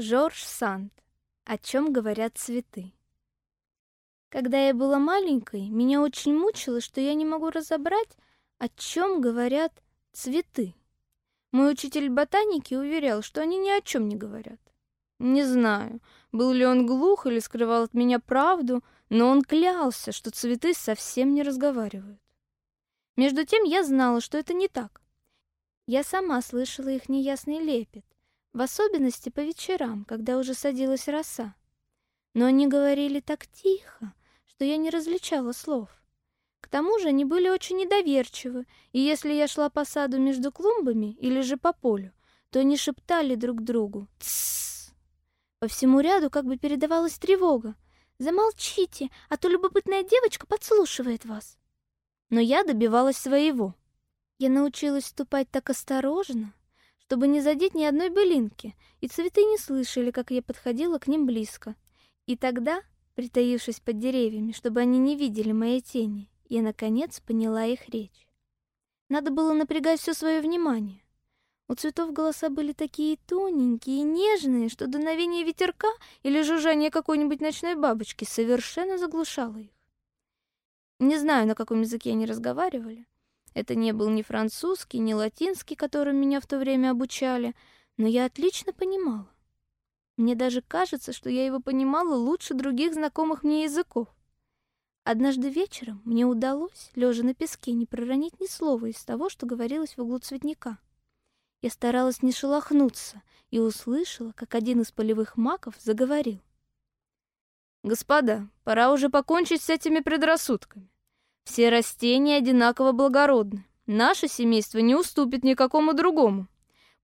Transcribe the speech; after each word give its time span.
Жорж 0.00 0.42
Санд. 0.44 0.94
О 1.44 1.58
чем 1.58 1.92
говорят 1.92 2.38
цветы. 2.38 2.94
Когда 4.30 4.68
я 4.68 4.72
была 4.72 4.98
маленькой, 4.98 5.68
меня 5.68 6.00
очень 6.00 6.34
мучило, 6.34 6.80
что 6.80 7.02
я 7.02 7.12
не 7.12 7.26
могу 7.26 7.50
разобрать, 7.50 8.16
о 8.56 8.70
чем 8.70 9.20
говорят 9.20 9.82
цветы. 10.12 10.74
Мой 11.52 11.72
учитель 11.72 12.08
ботаники 12.08 12.74
уверял, 12.74 13.20
что 13.20 13.42
они 13.42 13.58
ни 13.58 13.68
о 13.68 13.82
чем 13.82 14.08
не 14.08 14.16
говорят. 14.16 14.58
Не 15.18 15.44
знаю, 15.44 16.00
был 16.32 16.52
ли 16.52 16.64
он 16.64 16.86
глух 16.86 17.26
или 17.26 17.38
скрывал 17.38 17.82
от 17.82 17.92
меня 17.92 18.20
правду, 18.20 18.82
но 19.10 19.28
он 19.28 19.42
клялся, 19.42 20.12
что 20.12 20.30
цветы 20.30 20.72
совсем 20.72 21.34
не 21.34 21.42
разговаривают. 21.42 22.22
Между 23.16 23.44
тем 23.44 23.64
я 23.64 23.84
знала, 23.84 24.22
что 24.22 24.38
это 24.38 24.54
не 24.54 24.68
так. 24.68 25.02
Я 25.86 26.04
сама 26.04 26.40
слышала 26.40 26.88
их 26.88 27.10
неясный 27.10 27.58
лепет, 27.58 28.06
в 28.52 28.60
особенности 28.60 29.28
по 29.28 29.40
вечерам, 29.40 30.04
когда 30.04 30.38
уже 30.38 30.54
садилась 30.54 31.08
роса. 31.08 31.54
Но 32.34 32.46
они 32.46 32.66
говорили 32.66 33.20
так 33.20 33.46
тихо, 33.46 34.12
что 34.46 34.64
я 34.64 34.76
не 34.76 34.90
различала 34.90 35.52
слов. 35.52 35.88
К 36.60 36.68
тому 36.68 36.98
же 36.98 37.08
они 37.08 37.24
были 37.24 37.48
очень 37.48 37.78
недоверчивы, 37.78 38.66
и 38.92 39.00
если 39.00 39.32
я 39.32 39.48
шла 39.48 39.70
по 39.70 39.84
саду 39.84 40.18
между 40.18 40.52
клумбами 40.52 41.12
или 41.14 41.40
же 41.40 41.56
по 41.56 41.72
полю, 41.72 42.12
то 42.50 42.60
они 42.60 42.76
шептали 42.76 43.34
друг 43.34 43.62
другу 43.62 44.06
«Тссс». 44.18 44.92
По 45.58 45.68
всему 45.68 46.00
ряду 46.00 46.30
как 46.30 46.44
бы 46.44 46.56
передавалась 46.56 47.18
тревога. 47.18 47.76
«Замолчите, 48.18 49.08
а 49.28 49.36
то 49.36 49.48
любопытная 49.48 50.02
девочка 50.02 50.46
подслушивает 50.46 51.24
вас». 51.24 51.56
Но 52.28 52.40
я 52.40 52.64
добивалась 52.64 53.16
своего. 53.16 53.74
Я 54.38 54.50
научилась 54.50 55.06
ступать 55.06 55.50
так 55.50 55.70
осторожно, 55.70 56.52
чтобы 57.10 57.26
не 57.26 57.40
задеть 57.40 57.74
ни 57.74 57.82
одной 57.82 58.08
былинки, 58.08 58.76
и 59.00 59.08
цветы 59.08 59.42
не 59.42 59.58
слышали, 59.58 60.12
как 60.12 60.30
я 60.30 60.42
подходила 60.42 61.00
к 61.00 61.08
ним 61.08 61.26
близко. 61.26 61.74
И 62.26 62.36
тогда 62.36 62.82
притаившись 63.16 63.80
под 63.80 63.98
деревьями, 63.98 64.52
чтобы 64.52 64.78
они 64.78 65.00
не 65.00 65.16
видели 65.16 65.50
моей 65.50 65.80
тени, 65.80 66.30
я, 66.48 66.62
наконец, 66.62 67.18
поняла 67.18 67.64
их 67.64 67.88
речь. 67.88 68.28
Надо 69.08 69.32
было 69.32 69.54
напрягать 69.54 69.98
все 69.98 70.14
свое 70.14 70.40
внимание. 70.40 71.02
У 71.66 71.74
цветов 71.74 72.12
голоса 72.12 72.48
были 72.48 72.72
такие 72.72 73.16
тоненькие 73.26 74.02
и 74.02 74.04
нежные, 74.04 74.68
что 74.68 74.86
дуновение 74.86 75.42
ветерка 75.42 75.90
или 76.22 76.42
жужжание 76.42 76.92
какой-нибудь 76.92 77.40
ночной 77.40 77.74
бабочки 77.74 78.22
совершенно 78.22 78.98
заглушало 78.98 79.56
их. 79.56 79.72
Не 81.00 81.18
знаю, 81.18 81.48
на 81.48 81.56
каком 81.56 81.80
языке 81.80 82.12
они 82.12 82.24
разговаривали. 82.24 83.04
Это 83.54 83.74
не 83.74 83.92
был 83.92 84.08
ни 84.10 84.22
французский, 84.22 84.98
ни 84.98 85.12
латинский, 85.12 85.76
которым 85.76 86.16
меня 86.16 86.40
в 86.40 86.46
то 86.46 86.58
время 86.58 86.90
обучали, 86.90 87.54
но 87.96 88.06
я 88.06 88.26
отлично 88.26 88.72
понимала. 88.72 89.28
Мне 90.16 90.34
даже 90.34 90.62
кажется, 90.62 91.12
что 91.12 91.30
я 91.30 91.46
его 91.46 91.60
понимала 91.60 92.14
лучше 92.14 92.54
других 92.54 92.94
знакомых 92.94 93.42
мне 93.42 93.64
языков. 93.64 94.08
Однажды 95.02 95.48
вечером 95.48 96.02
мне 96.04 96.26
удалось, 96.26 96.90
лежа 96.94 97.22
на 97.22 97.34
песке, 97.34 97.72
не 97.72 97.86
проронить 97.86 98.38
ни 98.38 98.46
слова 98.46 98.86
из 98.86 99.02
того, 99.02 99.30
что 99.30 99.46
говорилось 99.46 99.96
в 99.96 100.02
углу 100.02 100.18
цветника. 100.18 100.78
Я 101.62 101.70
старалась 101.70 102.22
не 102.22 102.32
шелохнуться 102.32 103.22
и 103.50 103.58
услышала, 103.58 104.32
как 104.32 104.54
один 104.54 104.82
из 104.82 104.92
полевых 104.92 105.36
маков 105.36 105.74
заговорил. 105.78 106.40
«Господа, 107.82 108.48
пора 108.62 108.92
уже 108.92 109.08
покончить 109.08 109.62
с 109.62 109.70
этими 109.70 110.00
предрассудками. 110.00 110.90
Все 111.44 111.68
растения 111.68 112.36
одинаково 112.36 112.92
благородны. 112.92 113.64
Наше 113.86 114.28
семейство 114.28 114.78
не 114.78 114.94
уступит 114.94 115.42
никакому 115.42 115.94
другому. 115.94 116.46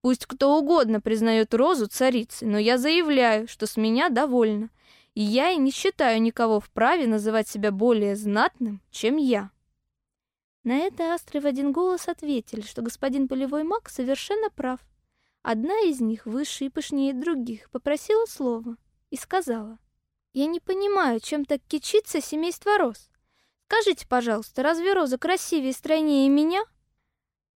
Пусть 0.03 0.27
кто 0.27 0.57
угодно 0.57 1.01
признает 1.01 1.53
Розу 1.53 1.89
царицей, 1.89 2.47
но 2.47 2.59
я 2.59 2.79
заявляю, 2.79 3.49
что 3.49 3.67
с 3.67 3.77
меня 3.77 4.09
довольно, 4.09 4.71
и 5.15 5.23
я 5.23 5.51
и 5.51 5.57
не 5.57 5.73
считаю 5.73 6.23
никого 6.23 6.61
вправе 6.61 7.07
называть 7.07 7.49
себя 7.49 7.73
более 7.73 8.15
знатным, 8.15 8.81
чем 8.91 9.17
я». 9.17 9.51
На 10.63 10.79
это 10.79 11.15
астры 11.15 11.41
в 11.41 11.47
один 11.47 11.73
голос 11.73 12.09
ответили, 12.09 12.61
что 12.61 12.83
господин 12.83 13.29
полевой 13.29 13.63
маг 13.63 13.89
совершенно 13.89 14.51
прав. 14.51 14.81
Одна 15.43 15.81
из 15.83 16.01
них, 16.01 16.27
выше 16.27 16.65
и 16.65 16.69
пышнее 16.69 17.15
других, 17.15 17.71
попросила 17.71 18.27
слова 18.27 18.77
и 19.11 19.17
сказала, 19.17 19.79
«Я 20.33 20.47
не 20.47 20.59
понимаю, 20.59 21.21
чем 21.21 21.45
так 21.45 21.63
кичится 21.69 22.21
семейство 22.21 22.79
роз. 22.79 23.11
Скажите, 23.69 24.07
пожалуйста, 24.07 24.63
разве 24.63 24.93
роза 24.93 25.19
красивее 25.19 25.71
и 25.71 25.75
стройнее 25.75 26.29
меня?» 26.29 26.63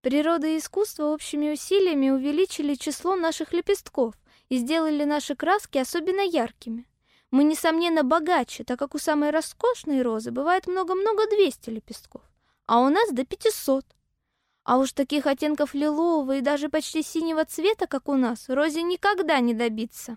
Природа 0.00 0.48
и 0.48 0.58
искусство 0.58 1.04
общими 1.04 1.52
усилиями 1.52 2.10
увеличили 2.10 2.74
число 2.74 3.14
наших 3.14 3.52
лепестков 3.52 4.14
и 4.48 4.56
сделали 4.56 5.04
наши 5.04 5.36
краски 5.36 5.78
особенно 5.78 6.22
яркими. 6.22 6.88
Мы, 7.30 7.44
несомненно, 7.44 8.02
богаче, 8.02 8.64
так 8.64 8.78
как 8.78 8.96
у 8.96 8.98
самой 8.98 9.30
роскошной 9.30 10.02
розы 10.02 10.32
бывает 10.32 10.66
много-много 10.66 11.28
200 11.28 11.70
лепестков, 11.70 12.22
а 12.66 12.80
у 12.80 12.88
нас 12.88 13.12
до 13.12 13.24
500. 13.24 13.84
А 14.64 14.78
уж 14.78 14.92
таких 14.92 15.26
оттенков 15.26 15.74
лилового 15.74 16.38
и 16.38 16.40
даже 16.40 16.68
почти 16.68 17.02
синего 17.02 17.44
цвета, 17.44 17.86
как 17.86 18.08
у 18.08 18.16
нас, 18.16 18.48
розе 18.48 18.82
никогда 18.82 19.38
не 19.38 19.54
добиться. 19.54 20.16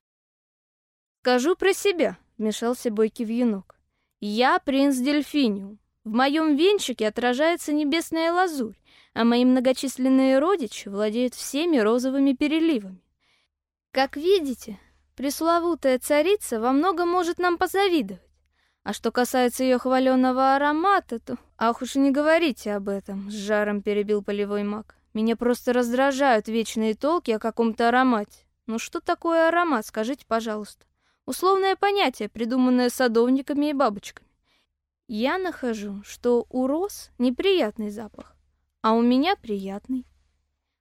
«Скажу 1.22 1.56
про 1.56 1.74
себя»,— 1.74 2.18
вмешался 2.38 2.90
бойкий 2.90 3.26
вьюнок. 3.26 3.76
«Я 4.20 4.60
принц 4.60 4.98
Дельфиниум. 4.98 5.80
В 6.04 6.12
моем 6.12 6.58
венчике 6.58 7.08
отражается 7.08 7.72
небесная 7.72 8.34
лазурь, 8.34 8.76
а 9.14 9.24
мои 9.24 9.46
многочисленные 9.46 10.40
родичи 10.40 10.90
владеют 10.90 11.34
всеми 11.34 11.78
розовыми 11.78 12.34
переливами. 12.34 13.02
Как 13.92 14.18
видите, 14.18 14.80
пресловутая 15.16 16.00
царица 16.00 16.60
во 16.60 16.74
многом 16.74 17.08
может 17.08 17.38
нам 17.38 17.58
позавидовать. 17.58 18.22
А 18.84 18.92
что 18.92 19.12
касается 19.12 19.64
ее 19.64 19.78
хваленого 19.78 20.56
аромата, 20.56 21.20
то... 21.20 21.38
Ах 21.58 21.82
уж 21.82 21.96
и 21.96 22.00
не 22.00 22.12
говорите 22.12 22.74
об 22.74 22.90
этом, 22.90 23.32
с 23.32 23.34
жаром 23.34 23.82
перебил 23.82 24.22
полевой 24.22 24.64
маг. 24.64 24.98
Меня 25.14 25.38
просто 25.38 25.72
раздражают 25.72 26.50
вечные 26.50 26.96
толки 26.96 27.32
о 27.32 27.40
каком-то 27.40 27.88
аромате. 27.88 28.46
Ну 28.66 28.80
что 28.80 29.00
такое 29.00 29.48
аромат, 29.48 29.86
скажите, 29.86 30.26
пожалуйста? 30.28 30.86
Условное 31.26 31.78
понятие, 31.78 32.28
придуманное 32.28 32.90
садовниками 32.90 33.70
и 33.70 33.74
бабочками. 33.74 34.28
Я 35.08 35.38
нахожу, 35.38 36.02
что 36.04 36.46
у 36.50 36.66
роз 36.66 37.12
неприятный 37.18 37.90
запах, 37.90 38.36
а 38.82 38.94
у 38.94 39.02
меня 39.02 39.36
приятный. 39.36 40.06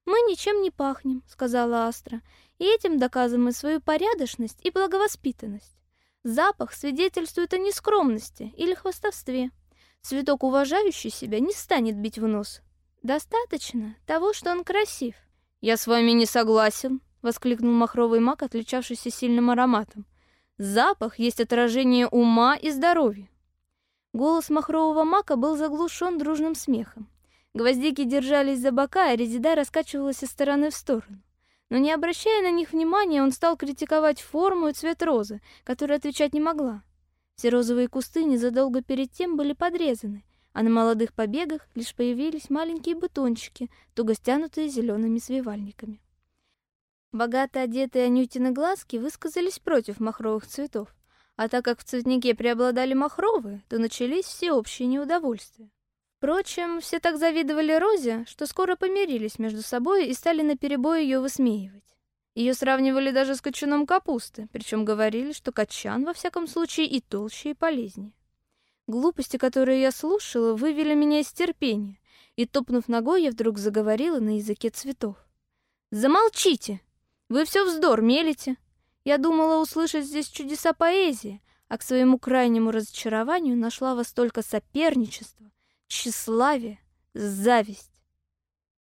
Мы 0.04 0.18
ничем 0.28 0.62
не 0.62 0.70
пахнем, 0.70 1.22
сказала 1.28 1.86
Астра, 1.86 2.22
и 2.58 2.64
этим 2.64 2.98
доказываем 2.98 3.52
свою 3.52 3.80
порядочность 3.80 4.58
и 4.62 4.70
благовоспитанность. 4.70 5.76
Запах 6.22 6.72
свидетельствует 6.72 7.52
о 7.52 7.58
нескромности 7.58 8.52
или 8.56 8.74
хвастовстве. 8.74 9.50
Цветок, 10.02 10.44
уважающий 10.44 11.10
себя, 11.10 11.40
не 11.40 11.52
станет 11.52 11.96
бить 11.96 12.18
в 12.18 12.26
нос. 12.26 12.62
Достаточно 13.02 13.96
того, 14.06 14.32
что 14.32 14.52
он 14.52 14.62
красив. 14.62 15.16
Я 15.60 15.76
с 15.76 15.88
вами 15.88 16.12
не 16.12 16.26
согласен, 16.26 17.00
воскликнул 17.22 17.72
махровый 17.72 18.20
мак, 18.20 18.42
отличавшийся 18.42 19.10
сильным 19.10 19.50
ароматом. 19.50 20.06
Запах 20.58 21.18
есть 21.18 21.40
отражение 21.40 22.06
ума 22.06 22.56
и 22.56 22.70
здоровья. 22.70 23.28
Голос 24.12 24.50
махрового 24.50 25.04
мака 25.04 25.36
был 25.36 25.56
заглушен 25.56 26.18
дружным 26.18 26.54
смехом. 26.54 27.08
Гвоздики 27.54 28.04
держались 28.04 28.60
за 28.60 28.70
бока, 28.70 29.10
а 29.10 29.16
резида 29.16 29.54
раскачивалась 29.54 30.22
из 30.22 30.30
стороны 30.30 30.70
в 30.70 30.74
сторону. 30.74 31.22
Но 31.70 31.78
не 31.78 31.90
обращая 31.90 32.42
на 32.42 32.50
них 32.50 32.72
внимания, 32.72 33.22
он 33.22 33.32
стал 33.32 33.56
критиковать 33.56 34.20
форму 34.20 34.68
и 34.68 34.72
цвет 34.74 35.02
розы, 35.02 35.40
которая 35.64 35.98
отвечать 35.98 36.34
не 36.34 36.40
могла. 36.40 36.82
Все 37.36 37.48
розовые 37.48 37.88
кусты 37.88 38.24
незадолго 38.24 38.82
перед 38.82 39.10
тем 39.12 39.38
были 39.38 39.54
подрезаны, 39.54 40.24
а 40.52 40.62
на 40.62 40.68
молодых 40.68 41.14
побегах 41.14 41.66
лишь 41.74 41.94
появились 41.94 42.50
маленькие 42.50 42.94
бутончики, 42.94 43.70
туго 43.94 44.14
стянутые 44.14 44.68
зелеными 44.68 45.18
свивальниками. 45.18 46.02
Богато 47.12 47.62
одетые 47.62 48.06
Анютины 48.06 48.52
глазки 48.52 48.96
высказались 48.96 49.58
против 49.58 50.00
махровых 50.00 50.46
цветов, 50.46 50.94
а 51.36 51.48
так 51.48 51.64
как 51.64 51.80
в 51.80 51.84
цветнике 51.84 52.34
преобладали 52.34 52.94
махровые, 52.94 53.62
то 53.68 53.78
начались 53.78 54.26
всеобщие 54.26 54.88
неудовольствия. 54.88 55.70
Впрочем, 56.18 56.80
все 56.80 57.00
так 57.00 57.18
завидовали 57.18 57.72
Розе, 57.72 58.24
что 58.28 58.46
скоро 58.46 58.76
помирились 58.76 59.38
между 59.38 59.62
собой 59.62 60.06
и 60.06 60.14
стали 60.14 60.42
наперебой 60.42 61.02
ее 61.02 61.20
высмеивать. 61.20 61.82
Ее 62.34 62.54
сравнивали 62.54 63.10
даже 63.10 63.34
с 63.34 63.40
кочаном 63.40 63.86
капусты, 63.86 64.48
причем 64.52 64.84
говорили, 64.84 65.32
что 65.32 65.52
кочан, 65.52 66.04
во 66.04 66.12
всяком 66.14 66.46
случае, 66.46 66.86
и 66.86 67.00
толще, 67.00 67.50
и 67.50 67.54
полезнее. 67.54 68.12
Глупости, 68.86 69.36
которые 69.36 69.82
я 69.82 69.90
слушала, 69.90 70.54
вывели 70.54 70.94
меня 70.94 71.20
из 71.20 71.32
терпения, 71.32 71.98
и, 72.36 72.46
топнув 72.46 72.88
ногой, 72.88 73.24
я 73.24 73.30
вдруг 73.30 73.58
заговорила 73.58 74.18
на 74.18 74.36
языке 74.36 74.70
цветов. 74.70 75.16
«Замолчите! 75.90 76.80
Вы 77.28 77.44
все 77.44 77.64
вздор 77.64 78.00
мелите! 78.00 78.56
Я 79.04 79.18
думала 79.18 79.60
услышать 79.60 80.06
здесь 80.06 80.28
чудеса 80.28 80.72
поэзии, 80.72 81.42
а 81.68 81.78
к 81.78 81.82
своему 81.82 82.18
крайнему 82.18 82.70
разочарованию 82.70 83.56
нашла 83.56 83.94
во 83.94 84.04
столько 84.04 84.42
соперничества, 84.42 85.50
тщеславие, 85.88 86.78
зависть. 87.14 88.00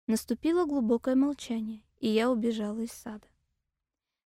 Наступило 0.07 0.67
глубокое 0.67 1.15
молчание, 1.15 1.83
и 1.99 2.09
я 2.09 2.31
убежала 2.31 2.81
из 2.81 2.93
сада. 2.93 3.27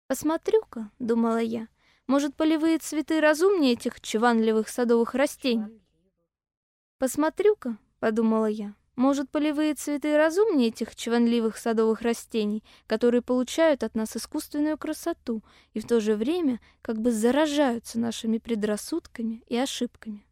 Посмотрю-ка, 0.06 0.90
думала 0.98 1.40
я, 1.40 1.68
может, 2.06 2.34
полевые 2.36 2.78
цветы 2.78 3.20
разумнее 3.20 3.72
этих 3.72 4.00
чванливых 4.00 4.68
садовых 4.68 5.14
растений? 5.14 5.82
Посмотрю-ка, 6.98 7.78
подумала 7.98 8.46
я, 8.46 8.74
может, 8.94 9.30
полевые 9.30 9.74
цветы 9.74 10.16
разумнее 10.16 10.68
этих 10.68 10.94
чванливых 10.94 11.56
садовых 11.56 12.02
растений, 12.02 12.62
которые 12.86 13.22
получают 13.22 13.82
от 13.82 13.94
нас 13.94 14.16
искусственную 14.16 14.76
красоту 14.76 15.42
и 15.72 15.80
в 15.80 15.86
то 15.86 16.00
же 16.00 16.14
время 16.14 16.60
как 16.82 17.00
бы 17.00 17.10
заражаются 17.10 17.98
нашими 17.98 18.38
предрассудками 18.38 19.42
и 19.46 19.56
ошибками. 19.56 20.26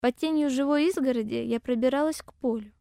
Под 0.00 0.16
тенью 0.16 0.50
живой 0.50 0.86
изгороди 0.88 1.34
я 1.34 1.58
пробиралась 1.58 2.22
к 2.22 2.32
полю. 2.34 2.72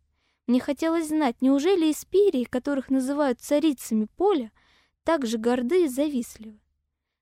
Мне 0.46 0.60
хотелось 0.60 1.08
знать, 1.08 1.42
неужели 1.42 1.92
испирии, 1.92 2.44
которых 2.44 2.92
называют 2.92 3.42
царицами 3.42 4.08
поля, 4.16 4.52
так 5.04 5.26
же 5.26 5.40
горды 5.40 5.86
и 5.86 5.88
завистливы. 5.88 6.60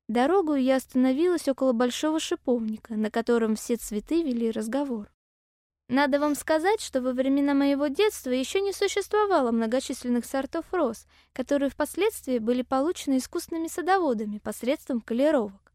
Дорогу 0.09 0.55
я 0.55 0.75
остановилась 0.75 1.47
около 1.47 1.71
большого 1.71 2.19
шиповника, 2.19 2.95
на 2.95 3.09
котором 3.09 3.55
все 3.55 3.77
цветы 3.77 4.21
вели 4.21 4.51
разговор. 4.51 5.09
Надо 5.93 6.19
вам 6.19 6.33
сказать, 6.33 6.81
что 6.81 7.03
во 7.03 7.11
времена 7.13 7.53
моего 7.53 7.85
детства 7.85 8.31
еще 8.31 8.61
не 8.61 8.73
существовало 8.73 9.51
многочисленных 9.51 10.25
сортов 10.25 10.65
роз, 10.71 11.05
которые 11.33 11.69
впоследствии 11.69 12.39
были 12.39 12.63
получены 12.63 13.17
искусными 13.17 13.67
садоводами 13.67 14.39
посредством 14.39 15.01
колеровок. 15.01 15.71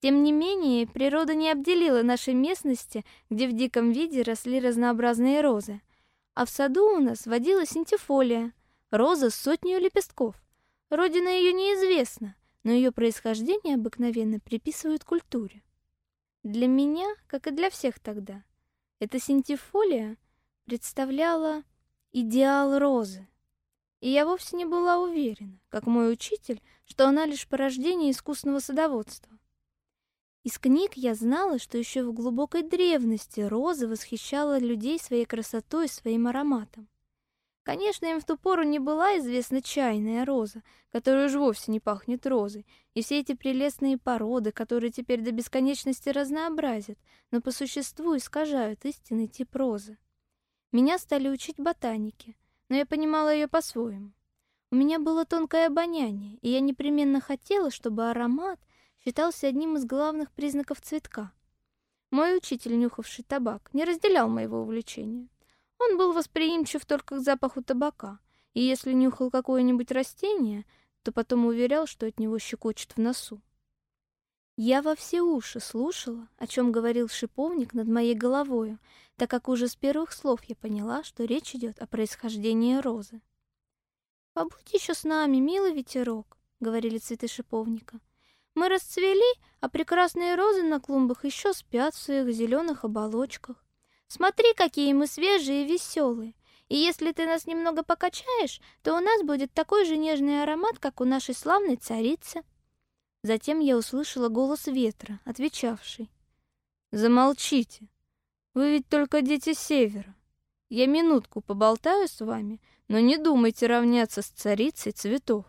Тем 0.00 0.22
не 0.22 0.32
менее, 0.32 0.86
природа 0.86 1.34
не 1.34 1.50
обделила 1.50 2.00
нашей 2.00 2.32
местности, 2.32 3.04
где 3.28 3.46
в 3.46 3.52
диком 3.52 3.92
виде 3.92 4.22
росли 4.22 4.60
разнообразные 4.60 5.42
розы. 5.42 5.82
А 6.32 6.46
в 6.46 6.48
саду 6.48 6.96
у 6.96 7.00
нас 7.00 7.26
водилась 7.26 7.68
синтифолия, 7.68 8.54
роза 8.90 9.28
с 9.28 9.34
сотней 9.34 9.78
лепестков. 9.78 10.36
Родина 10.88 11.28
ее 11.28 11.52
неизвестна, 11.52 12.34
но 12.62 12.72
ее 12.72 12.92
происхождение 12.92 13.74
обыкновенно 13.74 14.40
приписывают 14.40 15.04
культуре. 15.04 15.62
Для 16.44 16.66
меня, 16.66 17.14
как 17.26 17.46
и 17.46 17.50
для 17.50 17.68
всех 17.68 18.00
тогда, 18.00 18.42
эта 19.04 19.20
синтифолия 19.20 20.16
представляла 20.64 21.62
идеал 22.10 22.78
розы. 22.78 23.28
И 24.00 24.08
я 24.08 24.24
вовсе 24.24 24.56
не 24.56 24.64
была 24.64 24.98
уверена, 24.98 25.60
как 25.68 25.86
мой 25.86 26.10
учитель, 26.10 26.62
что 26.86 27.06
она 27.06 27.26
лишь 27.26 27.46
порождение 27.46 28.12
искусного 28.12 28.60
садоводства. 28.60 29.38
Из 30.42 30.58
книг 30.58 30.94
я 30.94 31.14
знала, 31.14 31.58
что 31.58 31.76
еще 31.76 32.02
в 32.02 32.14
глубокой 32.14 32.62
древности 32.62 33.40
роза 33.40 33.88
восхищала 33.88 34.58
людей 34.58 34.98
своей 34.98 35.26
красотой 35.26 35.84
и 35.84 35.90
своим 35.90 36.26
ароматом. 36.26 36.88
Конечно, 37.64 38.04
им 38.04 38.20
в 38.20 38.26
ту 38.26 38.36
пору 38.36 38.62
не 38.62 38.78
была 38.78 39.18
известна 39.18 39.62
чайная 39.62 40.26
роза, 40.26 40.62
которая 40.92 41.26
уж 41.26 41.34
вовсе 41.34 41.72
не 41.72 41.80
пахнет 41.80 42.26
розой, 42.26 42.66
и 42.92 43.02
все 43.02 43.20
эти 43.20 43.32
прелестные 43.32 43.96
породы, 43.96 44.52
которые 44.52 44.92
теперь 44.92 45.22
до 45.22 45.32
бесконечности 45.32 46.10
разнообразят, 46.10 46.98
но 47.30 47.40
по 47.40 47.50
существу 47.50 48.18
искажают 48.18 48.84
истинный 48.84 49.28
тип 49.28 49.56
розы. 49.56 49.96
Меня 50.72 50.98
стали 50.98 51.30
учить 51.30 51.56
ботанике, 51.56 52.36
но 52.68 52.76
я 52.76 52.84
понимала 52.84 53.32
ее 53.32 53.48
по-своему. 53.48 54.12
У 54.70 54.76
меня 54.76 54.98
было 54.98 55.24
тонкое 55.24 55.68
обоняние, 55.68 56.36
и 56.42 56.50
я 56.50 56.60
непременно 56.60 57.22
хотела, 57.22 57.70
чтобы 57.70 58.10
аромат 58.10 58.60
считался 59.02 59.46
одним 59.46 59.76
из 59.76 59.86
главных 59.86 60.32
признаков 60.32 60.82
цветка. 60.82 61.32
Мой 62.10 62.36
учитель, 62.36 62.78
нюхавший 62.78 63.24
табак, 63.24 63.70
не 63.72 63.86
разделял 63.86 64.28
моего 64.28 64.60
увлечения. 64.60 65.28
Он 65.78 65.98
был 65.98 66.12
восприимчив 66.12 66.84
только 66.86 67.16
к 67.16 67.20
запаху 67.20 67.62
табака, 67.62 68.18
и 68.52 68.62
если 68.62 68.92
нюхал 68.92 69.30
какое-нибудь 69.30 69.90
растение, 69.90 70.64
то 71.02 71.12
потом 71.12 71.46
уверял, 71.46 71.86
что 71.86 72.06
от 72.06 72.18
него 72.18 72.38
щекочет 72.38 72.92
в 72.92 73.00
носу. 73.00 73.42
Я 74.56 74.82
во 74.82 74.94
все 74.94 75.20
уши 75.20 75.58
слушала, 75.58 76.28
о 76.38 76.46
чем 76.46 76.70
говорил 76.70 77.08
шиповник 77.08 77.74
над 77.74 77.88
моей 77.88 78.14
головою, 78.14 78.78
так 79.16 79.28
как 79.28 79.48
уже 79.48 79.66
с 79.66 79.74
первых 79.74 80.12
слов 80.12 80.44
я 80.44 80.54
поняла, 80.54 81.02
что 81.02 81.24
речь 81.24 81.56
идет 81.56 81.80
о 81.80 81.88
происхождении 81.88 82.76
розы. 82.76 83.20
«Побудь 84.32 84.72
еще 84.72 84.94
с 84.94 85.02
нами, 85.02 85.38
милый 85.38 85.72
ветерок»,— 85.72 86.38
говорили 86.60 86.98
цветы 86.98 87.26
шиповника. 87.26 87.98
«Мы 88.54 88.68
расцвели, 88.68 89.40
а 89.60 89.68
прекрасные 89.68 90.36
розы 90.36 90.62
на 90.62 90.80
клумбах 90.80 91.24
еще 91.24 91.52
спят 91.52 91.94
в 91.94 92.02
своих 92.02 92.32
зеленых 92.32 92.84
оболочках. 92.84 93.63
Смотри, 94.08 94.54
какие 94.54 94.92
мы 94.92 95.06
свежие 95.06 95.64
и 95.64 95.72
веселые. 95.72 96.34
И 96.68 96.76
если 96.76 97.12
ты 97.12 97.26
нас 97.26 97.46
немного 97.46 97.82
покачаешь, 97.82 98.60
то 98.82 98.96
у 98.96 99.00
нас 99.00 99.22
будет 99.22 99.52
такой 99.52 99.84
же 99.84 99.96
нежный 99.96 100.42
аромат, 100.42 100.78
как 100.78 101.00
у 101.00 101.04
нашей 101.04 101.34
славной 101.34 101.76
царицы. 101.76 102.42
Затем 103.22 103.60
я 103.60 103.76
услышала 103.76 104.28
голос 104.28 104.66
ветра, 104.66 105.20
отвечавший. 105.24 106.10
«Замолчите. 106.90 107.88
Вы 108.52 108.72
ведь 108.72 108.88
только 108.88 109.22
дети 109.22 109.54
севера. 109.54 110.14
Я 110.68 110.86
минутку 110.86 111.40
поболтаю 111.40 112.06
с 112.06 112.20
вами, 112.20 112.60
но 112.88 113.00
не 113.00 113.16
думайте 113.16 113.66
равняться 113.66 114.22
с 114.22 114.26
царицей 114.26 114.92
цветов». 114.92 115.46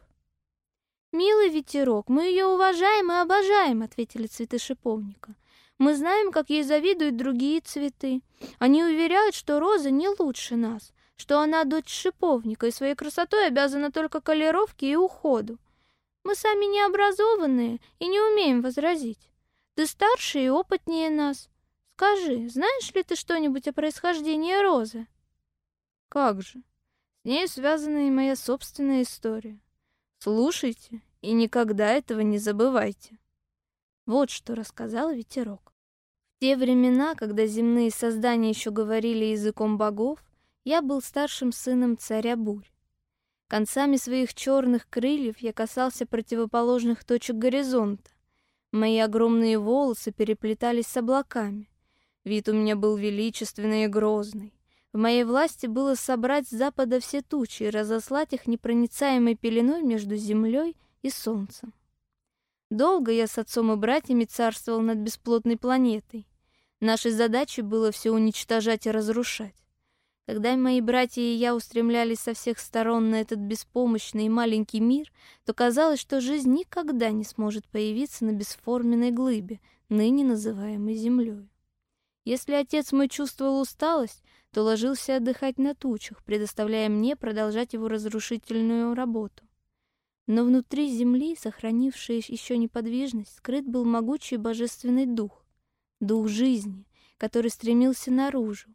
«Милый 1.11 1.49
ветерок, 1.49 2.09
мы 2.09 2.25
ее 2.25 2.45
уважаем 2.45 3.11
и 3.11 3.15
обожаем»,— 3.15 3.81
ответили 3.83 4.27
цветы 4.27 4.57
шиповника. 4.57 5.35
Мы 5.77 5.95
знаем, 5.95 6.31
как 6.31 6.49
ей 6.49 6.63
завидуют 6.63 7.17
другие 7.17 7.59
цветы. 7.59 8.21
Они 8.59 8.83
уверяют, 8.83 9.35
что 9.35 9.59
роза 9.59 9.91
не 9.91 10.07
лучше 10.07 10.55
нас, 10.55 10.93
что 11.17 11.41
она 11.41 11.63
дочь 11.65 11.89
шиповника 11.89 12.67
и 12.67 12.71
своей 12.71 12.95
красотой 12.95 13.47
обязана 13.47 13.91
только 13.91 14.21
колеровке 14.21 14.91
и 14.91 14.95
уходу. 14.95 15.57
Мы 16.23 16.35
сами 16.35 16.65
необразованные 16.65 17.79
и 17.99 18.07
не 18.07 18.19
умеем 18.19 18.61
возразить. 18.61 19.29
Ты 19.75 19.85
старше 19.85 20.39
и 20.39 20.49
опытнее 20.49 21.09
нас. 21.09 21.49
Скажи, 21.95 22.49
знаешь 22.49 22.93
ли 22.93 23.03
ты 23.03 23.15
что-нибудь 23.15 23.67
о 23.67 23.73
происхождении 23.73 24.55
розы? 24.61 25.07
Как 26.09 26.41
же? 26.41 26.61
С 27.23 27.25
ней 27.25 27.47
связана 27.47 28.07
и 28.07 28.11
моя 28.11 28.35
собственная 28.35 29.01
история. 29.01 29.59
Слушайте 30.19 31.01
и 31.21 31.33
никогда 31.33 31.91
этого 31.91 32.21
не 32.21 32.37
забывайте. 32.37 33.17
Вот 34.05 34.29
что 34.29 34.53
рассказал 34.53 35.11
ветерок. 35.11 35.73
В 36.35 36.39
те 36.41 36.57
времена, 36.57 37.15
когда 37.15 37.47
земные 37.47 37.89
создания 37.89 38.49
еще 38.49 38.69
говорили 38.69 39.25
языком 39.25 39.77
богов, 39.77 40.23
я 40.63 40.81
был 40.81 41.01
старшим 41.01 41.51
сыном 41.51 41.97
царя 41.97 42.35
Бурь. 42.35 42.69
Концами 43.47 43.97
своих 43.97 44.33
черных 44.33 44.89
крыльев 44.89 45.37
я 45.39 45.53
касался 45.53 46.05
противоположных 46.05 47.03
точек 47.03 47.37
горизонта. 47.37 48.11
Мои 48.71 48.99
огромные 48.99 49.57
волосы 49.57 50.11
переплетались 50.11 50.87
с 50.87 50.97
облаками. 50.97 51.69
Вид 52.23 52.49
у 52.49 52.53
меня 52.53 52.75
был 52.75 52.97
величественный 52.97 53.85
и 53.85 53.87
грозный. 53.87 54.53
В 54.93 54.97
моей 54.97 55.23
власти 55.23 55.67
было 55.67 55.95
собрать 55.95 56.47
с 56.47 56.51
запада 56.51 56.99
все 56.99 57.21
тучи 57.21 57.63
и 57.63 57.69
разослать 57.69 58.33
их 58.33 58.47
непроницаемой 58.47 59.35
пеленой 59.35 59.83
между 59.83 60.15
землей 60.15 60.75
и 61.01 61.09
солнцем. 61.09 61.73
Долго 62.69 63.11
я 63.11 63.27
с 63.27 63.37
отцом 63.37 63.71
и 63.71 63.75
братьями 63.75 64.25
царствовал 64.25 64.81
над 64.81 64.97
бесплотной 64.97 65.57
планетой. 65.57 66.27
Нашей 66.81 67.11
задачей 67.11 67.61
было 67.61 67.91
все 67.91 68.11
уничтожать 68.11 68.87
и 68.87 68.91
разрушать. 68.91 69.55
Когда 70.27 70.55
мои 70.55 70.81
братья 70.81 71.21
и 71.21 71.35
я 71.35 71.55
устремлялись 71.55 72.19
со 72.19 72.33
всех 72.33 72.57
сторон 72.57 73.11
на 73.11 73.21
этот 73.21 73.37
беспомощный 73.37 74.25
и 74.25 74.29
маленький 74.29 74.79
мир, 74.79 75.11
то 75.45 75.53
казалось, 75.53 75.99
что 75.99 76.19
жизнь 76.19 76.51
никогда 76.51 77.11
не 77.11 77.23
сможет 77.23 77.67
появиться 77.67 78.25
на 78.25 78.31
бесформенной 78.31 79.11
глыбе, 79.11 79.59
ныне 79.89 80.23
называемой 80.23 80.95
Землей. 80.95 81.47
Если 82.23 82.53
отец 82.53 82.91
мой 82.91 83.07
чувствовал 83.07 83.61
усталость, 83.61 84.23
то 84.51 84.63
ложился 84.63 85.17
отдыхать 85.17 85.59
на 85.59 85.75
тучах, 85.75 86.23
предоставляя 86.23 86.89
мне 86.89 87.15
продолжать 87.15 87.73
его 87.73 87.87
разрушительную 87.87 88.95
работу. 88.95 89.44
Но 90.27 90.43
внутри 90.43 90.89
земли, 90.89 91.35
сохранившей 91.35 92.23
еще 92.27 92.57
неподвижность, 92.57 93.35
скрыт 93.35 93.65
был 93.67 93.85
могучий 93.85 94.37
божественный 94.37 95.05
дух, 95.05 95.45
дух 95.99 96.27
жизни, 96.27 96.85
который 97.17 97.51
стремился 97.51 98.11
наружу. 98.11 98.69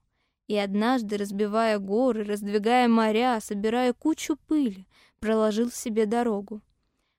И 0.47 0.57
однажды, 0.57 1.17
разбивая 1.17 1.79
горы, 1.79 2.25
раздвигая 2.25 2.89
моря, 2.89 3.41
собирая 3.41 3.93
кучу 3.93 4.37
пыли, 4.47 4.87
проложил 5.19 5.71
себе 5.71 6.07
дорогу. 6.07 6.61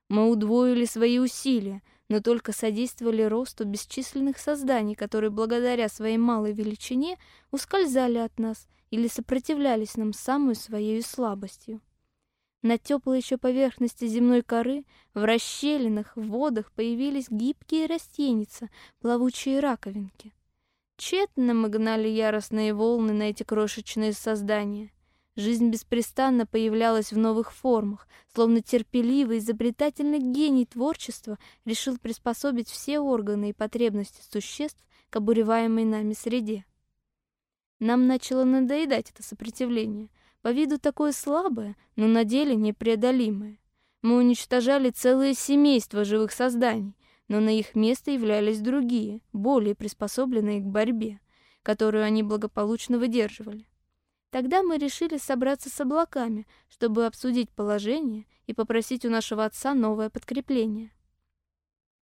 Мы 0.08 0.30
удвоили 0.30 0.84
свои 0.84 1.18
усилия, 1.18 1.82
но 2.08 2.20
только 2.20 2.52
содействовали 2.52 3.22
росту 3.22 3.64
бесчисленных 3.64 4.38
созданий, 4.38 4.94
которые 4.94 5.30
благодаря 5.30 5.88
своей 5.88 6.18
малой 6.18 6.52
величине 6.52 7.18
ускользали 7.50 8.18
от 8.18 8.38
нас 8.38 8.66
или 8.90 9.08
сопротивлялись 9.08 9.96
нам 9.96 10.12
самой 10.12 10.54
своей 10.54 11.02
слабостью. 11.02 11.80
На 12.62 12.78
теплой 12.78 13.18
еще 13.18 13.38
поверхности 13.38 14.06
земной 14.06 14.42
коры, 14.42 14.84
в 15.14 15.24
расщелинах, 15.24 16.16
в 16.16 16.28
водах 16.28 16.70
появились 16.70 17.28
гибкие 17.28 17.86
растеница, 17.86 18.70
плавучие 19.00 19.58
раковинки. 19.58 20.32
Тщетно 20.96 21.54
мы 21.54 21.68
гнали 21.68 22.08
яростные 22.08 22.72
волны 22.72 23.12
на 23.12 23.24
эти 23.24 23.42
крошечные 23.42 24.12
создания. 24.12 24.92
Жизнь 25.34 25.70
беспрестанно 25.70 26.46
появлялась 26.46 27.10
в 27.10 27.18
новых 27.18 27.52
формах, 27.52 28.06
словно 28.32 28.60
терпеливый, 28.60 29.38
изобретательный 29.38 30.20
гений 30.20 30.66
творчества 30.66 31.38
решил 31.64 31.98
приспособить 31.98 32.68
все 32.68 33.00
органы 33.00 33.50
и 33.50 33.54
потребности 33.54 34.22
существ 34.30 34.86
к 35.10 35.16
обуреваемой 35.16 35.84
нами 35.84 36.12
среде. 36.12 36.64
Нам 37.80 38.06
начало 38.06 38.44
надоедать 38.44 39.10
это 39.10 39.24
сопротивление, 39.24 40.10
по 40.42 40.52
виду 40.52 40.78
такое 40.78 41.12
слабое, 41.12 41.76
но 41.96 42.06
на 42.06 42.24
деле 42.24 42.56
непреодолимое. 42.56 43.58
Мы 44.02 44.16
уничтожали 44.16 44.90
целые 44.90 45.34
семейства 45.34 46.04
живых 46.04 46.32
созданий, 46.32 46.96
но 47.28 47.38
на 47.40 47.56
их 47.56 47.76
место 47.76 48.10
являлись 48.10 48.60
другие, 48.60 49.20
более 49.32 49.76
приспособленные 49.76 50.60
к 50.60 50.64
борьбе, 50.64 51.20
которую 51.62 52.04
они 52.04 52.24
благополучно 52.24 52.98
выдерживали. 52.98 53.68
Тогда 54.30 54.62
мы 54.62 54.78
решили 54.78 55.18
собраться 55.18 55.70
с 55.70 55.80
облаками, 55.80 56.46
чтобы 56.68 57.06
обсудить 57.06 57.50
положение 57.50 58.26
и 58.46 58.54
попросить 58.54 59.04
у 59.04 59.10
нашего 59.10 59.44
отца 59.44 59.74
новое 59.74 60.10
подкрепление. 60.10 60.90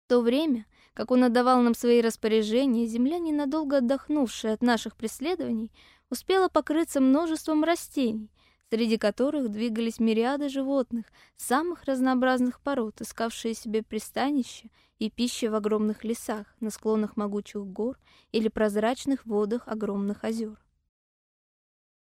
В 0.05 0.09
то 0.09 0.21
время, 0.21 0.65
как 0.93 1.11
он 1.11 1.23
отдавал 1.23 1.61
нам 1.61 1.75
свои 1.75 2.01
распоряжения, 2.01 2.87
земля, 2.87 3.19
ненадолго 3.19 3.77
отдохнувшая 3.77 4.53
от 4.53 4.61
наших 4.61 4.95
преследований, 4.95 5.71
успела 6.15 6.47
покрыться 6.47 7.01
множеством 7.01 7.65
растений, 7.65 8.31
среди 8.69 8.97
которых 8.97 9.49
двигались 9.49 9.99
мириады 9.99 10.47
животных 10.47 11.07
самых 11.35 11.83
разнообразных 11.83 12.61
пород, 12.61 13.01
искавшие 13.01 13.53
себе 13.53 13.83
пристанище 13.83 14.69
и 14.97 15.09
пищи 15.09 15.47
в 15.47 15.55
огромных 15.55 16.05
лесах, 16.05 16.55
на 16.61 16.69
склонах 16.69 17.17
могучих 17.17 17.65
гор 17.65 17.99
или 18.31 18.47
прозрачных 18.47 19.25
водах 19.25 19.67
огромных 19.67 20.23
озер. 20.23 20.57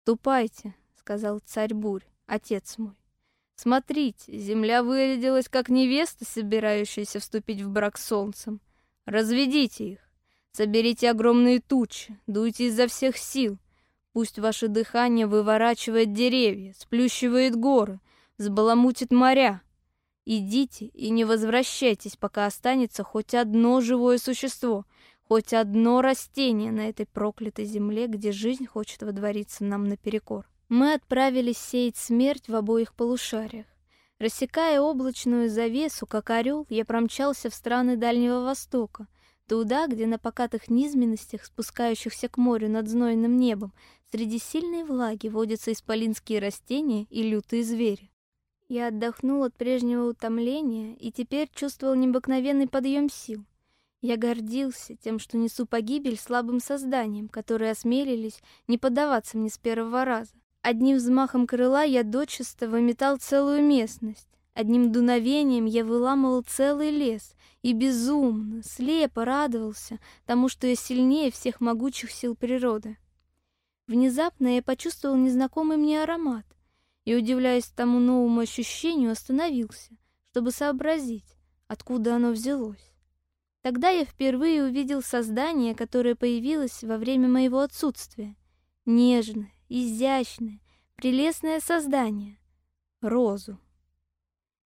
«Ступайте»,— 0.03 0.75
сказал 0.97 1.39
царь 1.45 1.73
Бурь, 1.73 2.03
отец 2.27 2.79
мой. 2.79 2.97
«Смотрите, 3.55 4.37
земля 4.37 4.83
вырядилась, 4.83 5.49
как 5.49 5.69
невеста, 5.69 6.25
собирающаяся 6.25 7.21
вступить 7.21 7.61
в 7.61 7.71
брак 7.71 7.97
с 7.97 8.07
солнцем. 8.07 8.61
Разведите 9.07 9.85
их, 9.85 10.01
соберите 10.51 11.11
огромные 11.11 11.61
тучи, 11.61 12.19
дуйте 12.27 12.67
изо 12.67 12.89
всех 12.89 13.17
сил. 13.17 13.57
Пусть 14.13 14.39
ваше 14.39 14.69
дыхание 14.69 15.27
выворачивает 15.27 16.13
деревья, 16.13 16.75
сплющивает 16.77 17.57
горы, 17.57 18.01
взбаламутит 18.39 19.13
моря. 19.13 19.63
Идите 20.25 20.87
и 20.87 21.11
не 21.11 21.25
возвращайтесь, 21.25 22.17
пока 22.17 22.47
останется 22.47 23.05
хоть 23.05 23.35
одно 23.35 23.81
живое 23.81 24.19
существо— 24.19 24.85
хоть 25.31 25.53
одно 25.53 26.03
растение 26.03 26.73
на 26.73 26.89
этой 26.89 27.07
проклятой 27.07 27.65
земле, 27.65 28.09
где 28.09 28.33
жизнь 28.33 28.67
хочет 28.67 29.01
водвориться 29.03 29.63
нам 29.63 29.85
наперекор. 29.85 30.51
Мы 30.69 30.93
отправились 30.93 31.57
сеять 31.57 31.97
смерть 31.97 32.49
в 32.49 32.57
обоих 32.57 32.95
полушариях. 32.95 33.67
Рассекая 34.19 34.81
облачную 34.81 35.49
завесу, 35.49 36.05
как 36.09 36.31
орел, 36.31 36.67
я 36.69 36.85
промчался 36.85 37.49
в 37.49 37.55
страны 37.55 37.97
Дальнего 37.97 38.41
Востока, 38.41 39.07
туда, 39.51 39.89
где 39.89 40.07
на 40.07 40.17
покатых 40.17 40.71
низменностях, 40.71 41.45
спускающихся 41.45 42.29
к 42.29 42.37
морю 42.37 42.69
над 42.69 42.87
знойным 42.87 43.37
небом, 43.37 43.73
среди 44.13 44.39
сильной 44.39 44.85
влаги 44.85 45.27
водятся 45.27 45.73
исполинские 45.73 46.39
растения 46.39 47.09
и 47.11 47.25
лютые 47.25 47.65
звери. 47.65 48.13
Я 48.69 48.87
отдохнул 48.87 49.43
от 49.43 49.57
прежнего 49.57 50.09
утомления 50.09 50.95
и 50.95 51.11
теперь 51.11 51.51
чувствовал 51.53 51.97
необыкновенный 51.97 52.69
подъем 52.69 53.11
сил. 53.11 53.45
Я 54.01 54.17
гордился 54.17 54.95
тем, 54.95 55.19
что 55.19 55.37
несу 55.37 55.67
погибель 55.67 56.17
слабым 56.17 56.61
созданиям, 56.61 57.29
которые 57.29 57.73
осмелились 57.73 58.41
не 58.69 58.79
поддаваться 58.79 59.37
мне 59.37 59.51
с 59.51 59.59
первого 59.59 60.05
раза. 60.05 60.31
Одним 60.63 60.99
взмахом 60.99 61.49
крыла 61.49 61.83
я 61.83 62.05
дочисто 62.05 62.69
выметал 62.69 63.17
целую 63.17 63.65
местность. 63.65 64.29
Одним 64.61 64.93
дуновением 64.93 65.65
я 65.65 65.87
выламывал 65.87 66.43
целый 66.43 66.91
лес 66.91 67.35
и 67.63 67.73
безумно, 67.73 68.63
слепо 68.63 69.25
радовался 69.25 69.99
тому, 70.27 70.51
что 70.51 70.67
я 70.67 70.75
сильнее 70.75 71.31
всех 71.31 71.63
могучих 71.63 72.11
сил 72.11 72.37
природы. 72.37 72.99
Внезапно 73.87 74.57
я 74.57 74.63
почувствовал 74.63 75.17
незнакомый 75.17 75.79
мне 75.79 76.03
аромат 76.03 76.45
и, 77.07 77.17
удивляясь 77.17 77.69
тому 77.69 78.01
новому 78.01 78.41
ощущению, 78.41 79.13
остановился, 79.13 79.97
чтобы 80.31 80.51
сообразить, 80.51 81.39
откуда 81.67 82.17
оно 82.17 82.33
взялось. 82.33 82.93
Тогда 83.63 83.89
я 83.89 84.05
впервые 84.05 84.65
увидел 84.65 85.01
создание, 85.01 85.75
которое 85.75 86.17
появилось 86.17 86.85
во 86.85 86.99
время 86.99 87.29
моего 87.29 87.61
отсутствия. 87.61 88.37
Нежное, 88.85 89.55
изящное, 89.71 90.61
прелестное 90.97 91.61
создание. 91.61 92.37
Розу. 93.01 93.59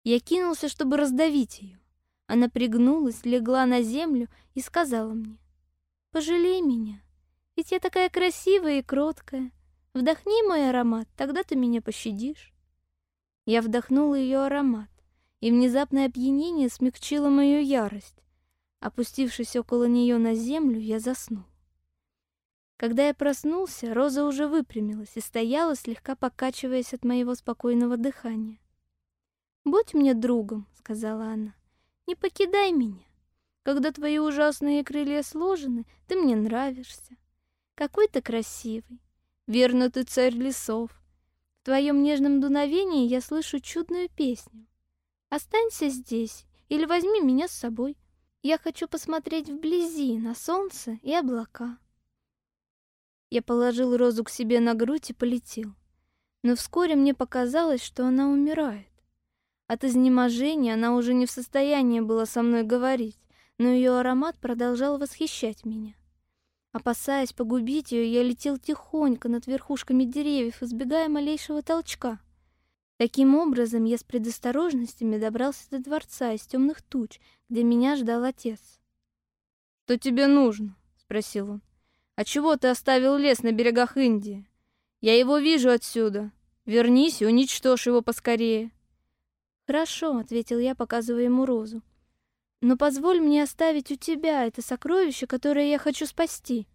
Я 0.03 0.19
кинулся, 0.19 0.67
чтобы 0.67 0.97
раздавить 0.97 1.61
ее. 1.61 1.79
Она 2.27 2.49
пригнулась, 2.49 3.25
легла 3.25 3.65
на 3.65 3.81
землю 3.81 4.27
и 4.53 4.61
сказала 4.61 5.13
мне, 5.13 5.37
«Пожалей 6.11 6.61
меня, 6.61 7.01
ведь 7.55 7.71
я 7.71 7.79
такая 7.79 8.09
красивая 8.09 8.79
и 8.79 8.83
кроткая. 8.83 9.51
Вдохни 9.93 10.45
мой 10.47 10.69
аромат, 10.69 11.07
тогда 11.15 11.43
ты 11.43 11.55
меня 11.55 11.81
пощадишь». 11.81 12.53
Я 13.45 13.61
вдохнула 13.61 14.15
ее 14.15 14.39
аромат, 14.39 14.89
и 15.41 15.51
внезапное 15.51 16.07
опьянение 16.07 16.69
смягчило 16.69 17.29
мою 17.29 17.61
ярость. 17.61 18.23
Опустившись 18.79 19.55
около 19.55 19.85
нее 19.85 20.17
на 20.17 20.35
землю, 20.35 20.79
я 20.79 20.99
заснул. 20.99 21.45
Когда 22.77 23.07
я 23.07 23.13
проснулся, 23.13 23.93
Роза 23.93 24.25
уже 24.25 24.47
выпрямилась 24.47 25.15
и 25.15 25.21
стояла, 25.21 25.75
слегка 25.75 26.15
покачиваясь 26.15 26.93
от 26.93 27.05
моего 27.05 27.35
спокойного 27.35 27.95
дыхания. 27.95 28.59
«Будь 29.65 29.93
мне 29.93 30.13
другом»,— 30.13 30.67
сказала 30.73 31.25
она,— 31.27 31.55
«не 32.07 32.15
покидай 32.15 32.71
меня. 32.71 33.05
Когда 33.63 33.91
твои 33.91 34.17
ужасные 34.19 34.83
крылья 34.83 35.23
сложены, 35.23 35.85
ты 36.07 36.17
мне 36.17 36.35
нравишься. 36.35 37.15
Какой 37.75 38.07
ты 38.09 38.21
красивый. 38.21 39.01
Верно, 39.47 39.89
ты 39.89 40.03
царь 40.03 40.33
лесов. 40.33 40.91
В 41.61 41.65
твоем 41.65 42.03
нежном 42.03 42.41
дуновении 42.41 43.07
я 43.07 43.21
слышу 43.21 43.61
чудную 43.61 44.09
песню. 44.09 44.67
Останься 45.29 45.87
здесь 45.87 46.45
или 46.67 46.85
возьми 46.85 47.21
меня 47.21 47.47
с 47.47 47.51
собой. 47.51 47.97
Я 48.41 48.57
хочу 48.57 48.89
посмотреть 48.89 49.49
вблизи 49.49 50.17
на 50.17 50.35
солнце 50.35 50.99
и 51.01 51.13
облака. 51.13 51.77
Я 53.29 53.41
положил 53.41 53.95
розу 53.95 54.25
к 54.25 54.29
себе 54.29 54.59
на 54.59 54.73
грудь 54.73 55.09
и 55.09 55.13
полетел. 55.13 55.73
Но 56.43 56.55
вскоре 56.57 56.95
мне 56.95 57.13
показалось, 57.13 57.81
что 57.81 58.05
она 58.05 58.27
умирает. 58.27 58.92
От 59.73 59.83
изнеможения 59.83 60.75
она 60.75 60.95
уже 60.95 61.15
не 61.15 61.25
в 61.25 61.31
состоянии 61.31 61.99
была 61.99 62.27
со 62.27 62.43
мной 62.43 62.61
говорить, 62.61 63.17
но 63.57 63.69
ее 63.69 63.97
аромат 63.97 64.37
продолжал 64.37 64.99
восхищать 64.99 65.65
меня. 65.65 65.95
Опасаясь 66.73 67.33
погубить 67.33 67.91
ее, 67.91 68.13
я 68.13 68.21
летел 68.21 68.59
тихонько 68.59 69.29
над 69.29 69.47
верхушками 69.47 70.03
деревьев, 70.03 70.61
избегая 70.61 71.09
малейшего 71.09 71.63
толчка— 71.63 72.19
Таким 72.97 73.35
образом, 73.35 73.85
я 73.85 73.97
с 73.97 74.03
предосторожностями 74.03 75.17
добрался 75.17 75.67
до 75.71 75.79
дворца 75.79 76.33
из 76.33 76.41
темных 76.41 76.81
туч, 76.81 77.19
где 77.49 77.63
меня 77.63 77.95
ждал 77.95 78.23
отец. 78.23 78.59
«Что 79.85 79.97
тебе 79.97 80.27
нужно?»— 80.27 80.77
спросил 80.97 81.49
он. 81.49 81.61
«А 82.15 82.23
чего 82.23 82.55
ты 82.55 82.67
оставил 82.67 83.17
лес 83.17 83.41
на 83.41 83.51
берегах 83.51 83.97
Индии? 83.97 84.47
Я 85.01 85.17
его 85.17 85.39
вижу 85.39 85.71
отсюда. 85.71 86.31
Вернись 86.65 87.21
и 87.21 87.25
уничтожь 87.25 87.87
его 87.87 88.01
поскорее». 88.01 88.71
«Хорошо»,— 89.65 90.17
ответил 90.19 90.59
я, 90.59 90.75
показывая 90.75 91.23
ему 91.23 91.45
розу. 91.45 91.81
«Но 92.61 92.77
позволь 92.77 93.19
мне 93.19 93.43
оставить 93.43 93.91
у 93.91 93.95
тебя 93.95 94.45
это 94.45 94.61
сокровище, 94.61 95.27
которое 95.27 95.69
я 95.69 95.77
хочу 95.77 96.05
спасти». 96.05 96.67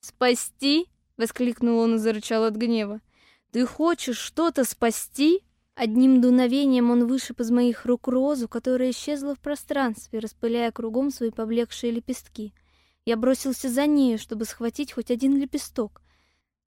«Спасти?»— 0.00 0.86
воскликнул 1.16 1.78
он 1.78 1.96
и 1.96 1.98
зарычал 1.98 2.44
от 2.44 2.54
гнева. 2.56 3.00
«Ты 3.50 3.66
хочешь 3.66 4.18
что-то 4.18 4.64
спасти?» 4.64 5.42
Одним 5.74 6.20
дуновением 6.20 6.90
он 6.90 7.06
вышиб 7.06 7.38
из 7.40 7.52
моих 7.52 7.86
рук 7.86 8.08
розу, 8.08 8.48
которая 8.48 8.90
исчезла 8.90 9.36
в 9.36 9.38
пространстве, 9.38 10.18
распыляя 10.18 10.72
кругом 10.72 11.12
свои 11.12 11.30
поблекшие 11.30 11.92
лепестки. 11.92 12.52
Я 13.04 13.16
бросился 13.16 13.68
за 13.68 13.86
нею, 13.86 14.18
чтобы 14.18 14.44
схватить 14.44 14.92
хоть 14.92 15.12
один 15.12 15.36
лепесток. 15.38 16.02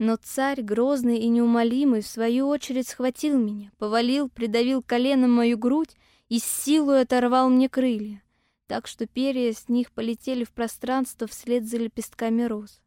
Но 0.02 0.16
царь, 0.16 0.64
грозный 0.64 1.20
и 1.20 1.28
неумолимый, 1.28 2.02
в 2.02 2.08
свою 2.08 2.48
очередь 2.48 2.88
схватил 2.88 3.38
меня, 3.38 3.72
повалил, 3.78 4.30
придавил 4.30 4.82
коленом 4.82 5.32
мою 5.32 5.60
грудь 5.60 5.96
и 6.28 6.40
с 6.40 6.44
силой 6.44 7.02
оторвал 7.02 7.52
мне 7.52 7.70
крылья, 7.70 8.24
так 8.66 8.88
что 8.88 9.06
перья 9.06 9.54
с 9.54 9.70
них 9.70 9.92
полетели 9.92 10.44
в 10.44 10.54
пространство 10.54 11.28
вслед 11.28 11.68
за 11.68 11.78
лепестками 11.78 12.42
роз. 12.42 12.82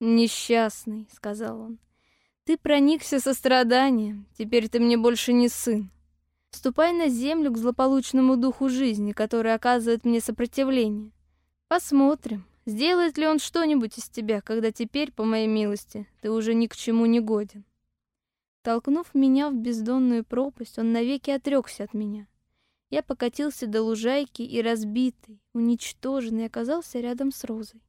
«Несчастный»,— 0.00 1.08
сказал 1.16 1.62
он, 1.62 1.78
ты 2.44 2.58
проникся 2.58 3.20
состраданием, 3.20 4.26
теперь 4.36 4.68
ты 4.68 4.80
мне 4.80 4.98
больше 4.98 5.32
не 5.32 5.48
сын. 5.48 5.90
Ступай 6.50 6.92
на 6.92 7.08
землю 7.08 7.50
к 7.52 7.56
злополучному 7.56 8.36
духу 8.36 8.68
жизни, 8.68 9.12
который 9.12 9.54
оказывает 9.54 10.04
мне 10.04 10.20
сопротивление. 10.20 11.10
Посмотрим, 11.68 12.44
сделает 12.68 13.16
ли 13.16 13.26
он 13.26 13.38
что-нибудь 13.38 13.96
из 13.96 14.08
тебя, 14.10 14.42
когда 14.42 14.70
теперь, 14.70 15.10
по 15.10 15.24
моей 15.24 15.46
милости, 15.46 16.06
ты 16.20 16.30
уже 16.30 16.52
ни 16.52 16.66
к 16.66 16.76
чему 16.76 17.06
не 17.06 17.18
годен. 17.18 17.64
Толкнув 18.62 19.14
меня 19.14 19.48
в 19.48 19.54
бездонную 19.54 20.22
пропасть, 20.22 20.78
он 20.78 20.92
навеки 20.92 21.30
отрекся 21.30 21.84
от 21.84 21.94
меня. 21.94 22.28
Я 22.90 23.02
покатился 23.02 23.66
до 23.66 23.82
лужайки 23.82 24.42
и 24.42 24.60
разбитый, 24.60 25.40
уничтоженный 25.54 26.44
оказался 26.44 27.00
рядом 27.00 27.32
с 27.32 27.44
Розой. 27.44 27.80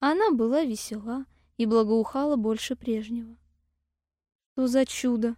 Она 0.00 0.30
была 0.30 0.64
весела 0.64 1.24
и 1.56 1.64
благоухала 1.64 2.36
больше 2.36 2.76
прежнего. 2.76 3.36
Что 4.52 4.66
за 4.66 4.84
чудо? 4.84 5.36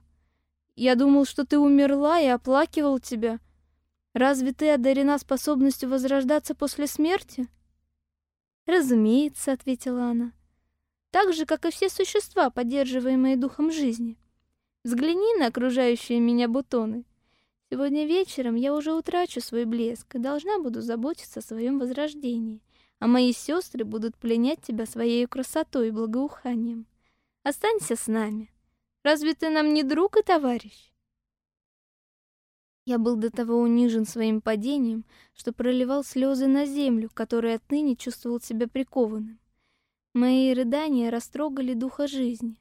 Я 0.74 0.96
думал, 0.96 1.24
что 1.24 1.46
ты 1.46 1.58
умерла 1.58 2.20
и 2.20 2.26
оплакивал 2.26 2.98
тебя. 2.98 3.38
Разве 4.12 4.52
ты 4.52 4.70
одарена 4.70 5.18
способностью 5.18 5.88
возрождаться 5.88 6.56
после 6.56 6.88
смерти? 6.88 7.48
Разумеется, 8.66 9.52
ответила 9.52 10.04
она. 10.04 10.32
Так 11.10 11.32
же, 11.32 11.46
как 11.46 11.64
и 11.66 11.70
все 11.70 11.88
существа, 11.88 12.50
поддерживаемые 12.50 13.36
духом 13.36 13.70
жизни. 13.70 14.16
Взгляни 14.84 15.36
на 15.38 15.46
окружающие 15.46 16.20
меня 16.20 16.48
бутоны. 16.48 17.04
Сегодня 17.70 18.06
вечером 18.06 18.54
я 18.54 18.74
уже 18.74 18.92
утрачу 18.92 19.40
свой 19.40 19.64
блеск 19.64 20.14
и 20.14 20.18
должна 20.18 20.58
буду 20.58 20.80
заботиться 20.82 21.40
о 21.40 21.42
своем 21.42 21.78
возрождении, 21.78 22.60
а 22.98 23.06
мои 23.06 23.32
сестры 23.32 23.84
будут 23.84 24.16
пленять 24.16 24.60
тебя 24.62 24.86
своей 24.86 25.26
красотой 25.26 25.88
и 25.88 25.90
благоуханием. 25.90 26.86
Останься 27.42 27.96
с 27.96 28.06
нами. 28.06 28.52
Разве 29.02 29.34
ты 29.34 29.50
нам 29.50 29.72
не 29.72 29.82
друг 29.82 30.16
и 30.16 30.22
товарищ? 30.22 30.91
Я 32.84 32.98
был 32.98 33.16
до 33.16 33.30
того 33.30 33.58
унижен 33.58 34.04
своим 34.04 34.40
падением, 34.40 35.04
что 35.34 35.52
проливал 35.52 36.02
слезы 36.02 36.48
на 36.48 36.66
землю, 36.66 37.10
которой 37.14 37.54
отныне 37.54 37.94
чувствовал 37.94 38.40
себя 38.40 38.66
прикованным. 38.66 39.38
Мои 40.14 40.52
рыдания 40.52 41.10
растрогали 41.10 41.74
духа 41.74 42.08
жизни. 42.08 42.56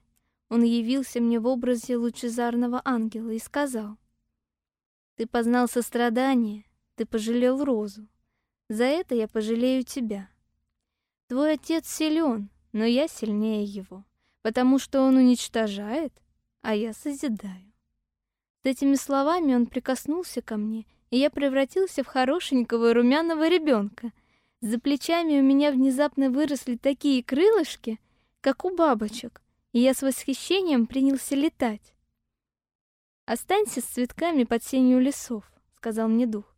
Он 0.50 0.63
явился 0.63 1.20
мне 1.20 1.40
в 1.40 1.48
образе 1.48 1.98
лучезарного 1.98 2.82
ангела 2.86 3.32
и 3.32 3.40
сказал, 3.40 3.98
«Ты 5.16 5.25
познал 5.25 5.68
сострадание, 5.68 6.66
ты 6.96 7.06
пожалел 7.06 7.63
Розу. 7.63 8.08
За 8.70 8.84
это 8.84 9.16
я 9.16 9.28
пожалею 9.28 9.84
тебя. 9.84 10.30
Твой 11.28 11.54
отец 11.54 11.88
силен, 11.88 12.50
но 12.74 12.86
я 12.86 13.08
сильнее 13.08 13.63
его, 13.63 14.06
потому 14.44 14.78
что 14.78 15.01
он 15.01 15.16
уничтожает, 15.18 16.13
а 16.62 16.75
я 16.75 16.94
созидаю». 16.94 17.71
С 18.63 18.65
этими 18.65 18.96
словами 18.96 19.56
он 19.56 19.65
прикоснулся 19.65 20.41
ко 20.41 20.58
мне, 20.58 20.86
и 21.10 21.18
я 21.18 21.30
превратился 21.30 22.03
в 22.03 22.08
хорошенького 22.08 22.94
румяного 22.94 23.48
ребенка. 23.48 24.12
За 24.62 24.80
плечами 24.80 25.39
у 25.39 25.44
меня 25.44 25.72
внезапно 25.72 26.30
выросли 26.30 26.75
такие 26.75 27.24
крылышки, 27.24 28.00
как 28.41 28.65
у 28.65 28.75
бабочек— 28.75 29.41
и 29.72 29.80
я 29.80 29.94
с 29.94 30.01
восхищением 30.01 30.86
принялся 30.86 31.36
летать. 31.36 31.94
«Останься 33.25 33.82
с 33.82 33.86
цветками 33.86 34.44
под 34.44 34.63
сенью 34.63 35.00
лесов»,— 35.00 35.50
сказал 35.77 36.10
мне 36.10 36.25
дух. 36.25 36.56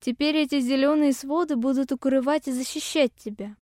«Теперь 0.00 0.36
эти 0.36 0.60
зеленые 0.60 1.12
своды 1.12 1.56
будут 1.56 1.90
укрывать 1.92 2.46
и 2.46 2.52
защищать 2.52 3.14
тебя. 3.16 3.56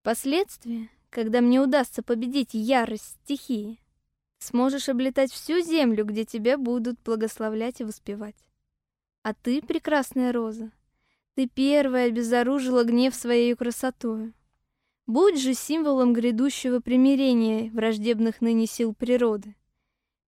Впоследствии, 0.00 0.90
когда 1.10 1.40
мне 1.40 1.60
удастся 1.60 2.02
победить 2.02 2.54
ярость 2.54 3.18
стихии, 3.22 3.78
сможешь 4.38 4.88
облетать 4.88 5.32
всю 5.32 5.60
землю, 5.60 6.04
где 6.04 6.24
тебя 6.24 6.58
будут 6.58 6.98
благословлять 7.04 7.80
и 7.80 7.84
воспевать. 7.84 8.36
А 9.22 9.34
ты, 9.34 9.60
прекрасная 9.60 10.32
роза, 10.32 10.72
ты 11.34 11.48
первая 11.48 12.06
обезоружила 12.06 12.84
гнев 12.84 13.14
своей 13.14 13.54
красотою. 13.54 14.32
Будь 15.06 15.40
же 15.40 15.54
символом 15.54 16.12
грядущего 16.12 16.80
примирения 16.80 17.70
враждебных 17.70 18.40
ныне 18.40 18.66
сил 18.66 18.94
природы. 18.94 19.54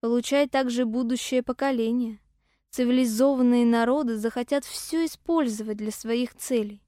Получай 0.00 0.48
также 0.48 0.86
будущее 0.86 1.42
поколение. 1.42 2.18
Цивилизованные 2.70 3.66
народы 3.66 4.16
захотят 4.16 4.64
все 4.64 5.04
использовать 5.04 5.76
для 5.76 5.90
своих 5.90 6.34
целей. 6.34 6.82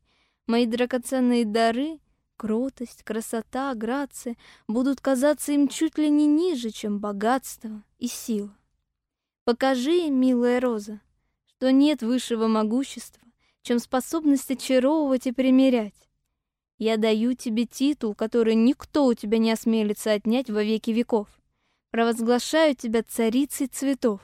Мои 0.46 0.66
драгоценные 0.66 1.44
дары, 1.44 1.98
кротость, 2.42 3.04
красота, 3.04 3.72
грация 3.76 4.36
будут 4.66 5.00
казаться 5.00 5.52
им 5.52 5.68
чуть 5.68 5.96
ли 5.96 6.10
не 6.10 6.26
ниже, 6.26 6.70
чем 6.70 6.98
богатство 6.98 7.84
и 8.00 8.08
сила. 8.08 8.52
Покажи 9.44 10.10
милая 10.10 10.58
Роза, 10.58 11.00
что 11.46 11.70
нет 11.70 12.02
высшего 12.02 12.48
могущества, 12.48 13.22
чем 13.62 13.78
способность 13.78 14.50
очаровывать 14.50 15.28
и 15.28 15.32
примирять. 15.32 15.94
Я 16.78 16.96
даю 16.96 17.34
тебе 17.34 17.64
титул, 17.64 18.12
который 18.12 18.56
никто 18.56 19.06
у 19.06 19.14
тебя 19.14 19.38
не 19.38 19.52
осмелится 19.52 20.10
отнять 20.10 20.50
во 20.50 20.64
веки 20.64 20.90
веков. 20.90 21.28
Провозглашаю 21.92 22.74
тебя 22.74 23.04
царицей 23.04 23.68
цветов. 23.68 24.20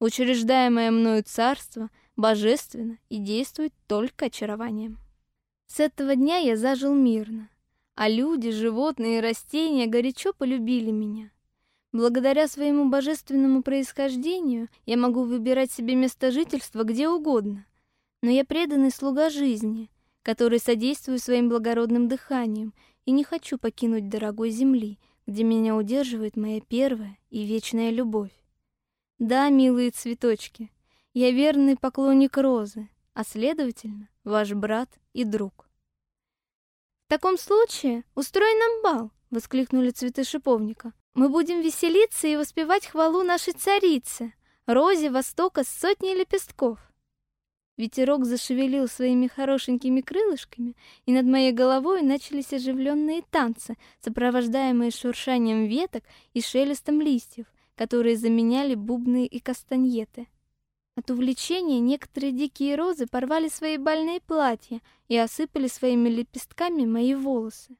Учреждаемое 0.00 0.90
мною 0.90 1.22
царство 1.22 1.90
божественно 2.16 2.96
и 3.10 3.18
действует 3.18 3.74
только 3.86 4.26
очарованием. 4.26 5.01
С 5.72 5.80
этого 5.80 6.16
дня 6.16 6.36
я 6.36 6.56
зажил 6.56 6.94
мирно, 6.94 7.48
а 7.94 8.08
люди, 8.08 8.50
животные 8.50 9.18
и 9.18 9.20
растения 9.22 9.86
горячо 9.86 10.32
полюбили 10.32 10.90
меня. 10.90 11.30
Благодаря 11.92 12.48
своему 12.48 12.90
божественному 12.90 13.62
происхождению 13.62 14.68
я 14.84 14.96
могу 14.96 15.22
выбирать 15.22 15.72
себе 15.72 15.94
место 15.94 16.30
жительства 16.30 16.82
где 16.82 17.08
угодно, 17.08 17.64
но 18.22 18.30
я 18.30 18.44
преданный 18.44 18.90
слуга 18.90 19.30
жизни— 19.30 19.88
который 20.22 20.60
содействую 20.60 21.18
своим 21.18 21.48
благородным 21.48 22.08
дыханием, 22.08 22.72
и 23.04 23.10
не 23.10 23.24
хочу 23.24 23.58
покинуть 23.58 24.08
дорогой 24.08 24.50
земли, 24.50 24.98
где 25.26 25.42
меня 25.42 25.76
удерживает 25.76 26.36
моя 26.36 26.60
первая 26.60 27.18
и 27.30 27.44
вечная 27.44 27.90
любовь. 27.90 28.30
Да, 29.18 29.48
милые 29.48 29.90
цветочки, 29.90 30.70
я 31.12 31.32
верный 31.32 31.76
поклонник 31.76 32.38
розы, 32.38 32.88
а 33.14 33.24
следовательно, 33.24 34.08
ваш 34.24 34.52
брат 34.52 34.88
и 35.12 35.24
друг. 35.24 35.68
В 37.06 37.08
таком 37.08 37.36
случае 37.36 38.04
устрой 38.14 38.54
нам 38.54 38.82
бал, 38.82 39.10
воскликнули 39.30 39.90
цветы 39.90 40.24
шиповника. 40.24 40.92
Мы 41.14 41.28
будем 41.28 41.60
веселиться 41.60 42.26
и 42.26 42.36
воспевать 42.36 42.86
хвалу 42.86 43.22
нашей 43.22 43.52
царице, 43.52 44.32
розе 44.66 45.10
востока 45.10 45.62
с 45.62 45.68
сотней 45.68 46.14
лепестков. 46.14 46.78
Ветерок 47.76 48.24
зашевелил 48.24 48.86
своими 48.86 49.26
хорошенькими 49.26 50.02
крылышками, 50.02 50.76
и 51.04 51.12
над 51.12 51.26
моей 51.26 51.52
головой 51.52 52.02
начались 52.02 52.52
оживленные 52.52 53.22
танцы, 53.30 53.76
сопровождаемые 54.00 54.90
шуршанием 54.90 55.66
веток 55.66 56.04
и 56.32 56.42
шелестом 56.42 57.00
листьев, 57.00 57.46
которые 57.74 58.16
заменяли 58.16 58.74
бубны 58.74 59.26
и 59.26 59.38
кастаньеты. 59.38 60.28
От 60.94 61.10
увлечения 61.10 61.80
некоторые 61.80 62.32
дикие 62.32 62.76
розы 62.76 63.06
порвали 63.06 63.48
свои 63.48 63.78
больные 63.78 64.20
платья 64.20 64.80
и 65.08 65.16
осыпали 65.16 65.66
своими 65.66 66.10
лепестками 66.10 66.84
мои 66.84 67.14
волосы. 67.14 67.76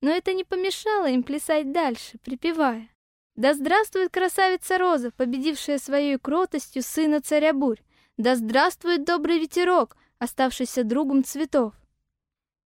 Но 0.00 0.10
это 0.10 0.32
не 0.32 0.44
помешало 0.44 1.10
им 1.10 1.22
плясать 1.22 1.72
дальше, 1.72 2.18
припевая. 2.24 2.88
«Да 3.36 3.52
здравствует 3.52 4.12
красавица 4.12 4.78
Роза, 4.78 5.10
победившая 5.10 5.78
своей 5.78 6.18
кротостью 6.18 6.82
сына 6.82 7.20
царя 7.20 7.52
бурь! 7.52 7.80
Да 8.16 8.36
здравствует 8.36 9.04
добрый 9.04 9.40
ветерок, 9.40 9.96
оставшийся 10.18 10.84
другом 10.84 11.24
цветов. 11.24 11.74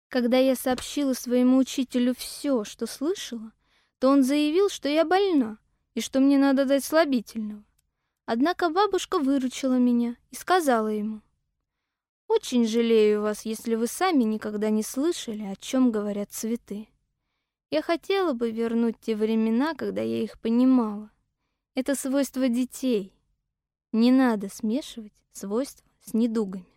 Когда 0.09 0.37
я 0.37 0.55
сообщила 0.55 1.14
своему 1.14 1.57
учителю 1.57 2.14
все, 2.14 2.64
что 2.64 2.87
слышала, 2.87 3.53
то 3.98 4.09
он 4.09 4.22
заявил, 4.22 4.68
что 4.68 4.88
я 4.88 5.05
больна 5.05 5.57
и 5.94 6.03
что 6.03 6.20
мне 6.20 6.37
надо 6.37 6.66
дать 6.66 6.85
слабительного. 6.85 7.64
Однако 8.32 8.70
бабушка 8.70 9.18
выручила 9.18 9.76
меня 9.76 10.14
и 10.30 10.36
сказала 10.36 10.86
ему, 10.86 11.20
«Очень 12.28 12.64
жалею 12.64 13.22
вас, 13.22 13.44
если 13.44 13.74
вы 13.74 13.88
сами 13.88 14.22
никогда 14.22 14.70
не 14.70 14.84
слышали, 14.84 15.42
о 15.42 15.56
чем 15.56 15.90
говорят 15.90 16.30
цветы. 16.30 16.86
Я 17.72 17.82
хотела 17.82 18.32
бы 18.32 18.52
вернуть 18.52 19.00
те 19.00 19.16
времена, 19.16 19.74
когда 19.74 20.02
я 20.02 20.22
их 20.22 20.38
понимала. 20.38 21.10
Это 21.74 21.96
свойство 21.96 22.48
детей— 22.48 23.12
не 23.92 24.12
надо 24.12 24.48
смешивать 24.48 25.24
свойства 25.32 25.90
с 26.04 26.14
недугами. 26.14 26.68